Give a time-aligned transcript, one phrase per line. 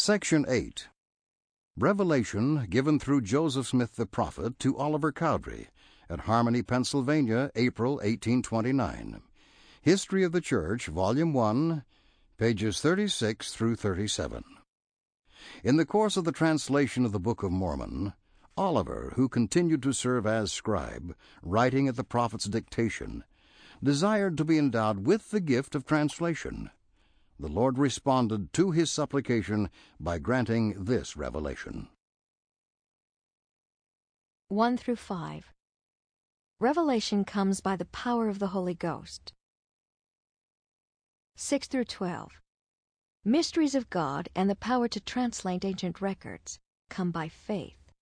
[0.00, 0.86] Section 8
[1.76, 5.70] Revelation given through Joseph Smith the prophet to Oliver Cowdery
[6.08, 9.20] at Harmony, Pennsylvania, April 1829.
[9.82, 11.82] History of the Church, Volume 1,
[12.38, 14.44] pages 36 through 37.
[15.64, 18.12] In the course of the translation of the Book of Mormon,
[18.56, 23.24] Oliver, who continued to serve as scribe, writing at the prophet's dictation,
[23.82, 26.70] desired to be endowed with the gift of translation.
[27.40, 29.70] The Lord responded to his supplication
[30.00, 31.88] by granting this revelation.
[34.48, 35.52] 1 through 5.
[36.58, 39.32] Revelation comes by the power of the Holy Ghost.
[41.36, 42.40] 6 through 12.
[43.24, 47.92] Mysteries of God and the power to translate ancient records come by faith.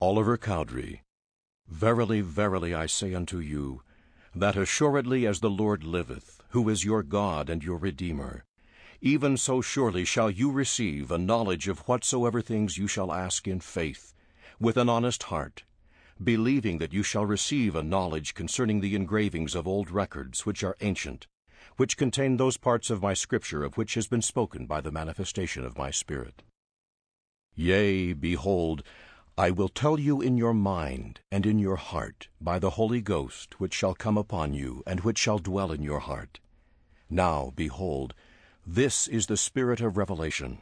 [0.00, 1.02] Oliver Cowdery,
[1.68, 3.82] Verily, verily, I say unto you,
[4.34, 8.44] that assuredly as the Lord liveth, who is your God and your Redeemer,
[9.00, 13.60] even so surely shall you receive a knowledge of whatsoever things you shall ask in
[13.60, 14.14] faith,
[14.58, 15.64] with an honest heart,
[16.22, 20.76] believing that you shall receive a knowledge concerning the engravings of old records which are
[20.80, 21.26] ancient,
[21.76, 25.64] which contain those parts of my Scripture of which has been spoken by the manifestation
[25.64, 26.42] of my Spirit.
[27.54, 28.82] Yea, behold,
[29.38, 33.60] I will tell you in your mind and in your heart by the Holy Ghost
[33.60, 36.40] which shall come upon you and which shall dwell in your heart.
[37.08, 38.14] Now, behold,
[38.66, 40.58] this is the Spirit of revelation.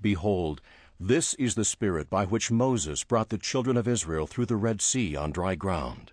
[0.00, 0.62] Behold,
[0.98, 4.80] this is the Spirit by which Moses brought the children of Israel through the Red
[4.80, 6.12] Sea on dry ground.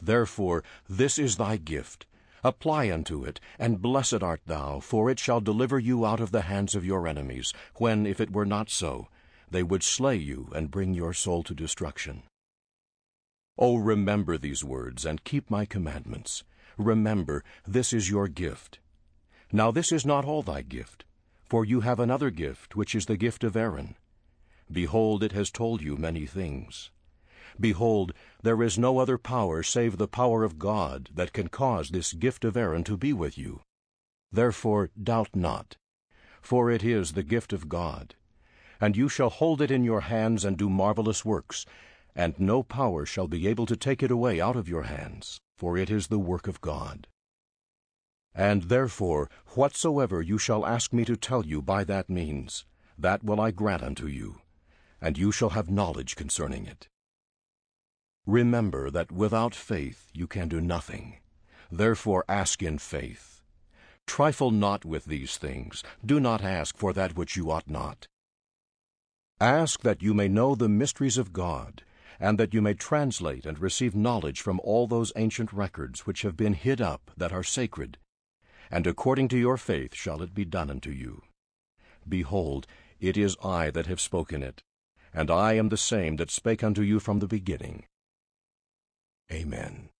[0.00, 2.06] Therefore, this is thy gift.
[2.42, 6.48] Apply unto it, and blessed art thou, for it shall deliver you out of the
[6.48, 9.08] hands of your enemies, when, if it were not so,
[9.50, 12.22] they would slay you and bring your soul to destruction.
[13.58, 16.44] O remember these words, and keep my commandments.
[16.76, 18.80] Remember, this is your gift.
[19.52, 21.04] Now this is not all thy gift,
[21.44, 23.96] for you have another gift, which is the gift of Aaron.
[24.70, 26.90] Behold, it has told you many things.
[27.58, 32.12] Behold, there is no other power save the power of God that can cause this
[32.12, 33.62] gift of Aaron to be with you.
[34.30, 35.76] Therefore doubt not,
[36.42, 38.16] for it is the gift of God
[38.80, 41.66] and you shall hold it in your hands and do marvelous works,
[42.14, 45.76] and no power shall be able to take it away out of your hands, for
[45.76, 47.06] it is the work of God.
[48.34, 52.64] And therefore, whatsoever you shall ask me to tell you by that means,
[52.98, 54.40] that will I grant unto you,
[55.00, 56.88] and you shall have knowledge concerning it.
[58.26, 61.18] Remember that without faith you can do nothing.
[61.70, 63.42] Therefore ask in faith.
[64.06, 65.82] Trifle not with these things.
[66.04, 68.06] Do not ask for that which you ought not.
[69.40, 71.82] Ask that you may know the mysteries of God,
[72.18, 76.36] and that you may translate and receive knowledge from all those ancient records which have
[76.36, 77.98] been hid up that are sacred.
[78.70, 81.22] And according to your faith shall it be done unto you.
[82.08, 82.66] Behold,
[82.98, 84.62] it is I that have spoken it,
[85.12, 87.84] and I am the same that spake unto you from the beginning.
[89.30, 89.90] Amen.